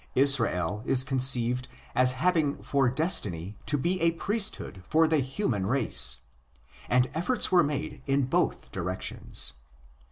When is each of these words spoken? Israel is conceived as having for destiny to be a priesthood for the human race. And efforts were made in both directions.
Israel 0.15 0.81
is 0.87 1.03
conceived 1.03 1.67
as 1.93 2.13
having 2.13 2.59
for 2.63 2.89
destiny 2.89 3.55
to 3.67 3.77
be 3.77 4.01
a 4.01 4.13
priesthood 4.13 4.81
for 4.89 5.07
the 5.07 5.19
human 5.19 5.67
race. 5.67 6.21
And 6.89 7.07
efforts 7.13 7.51
were 7.51 7.61
made 7.61 8.01
in 8.07 8.25
both 8.25 8.71
directions. 8.71 9.53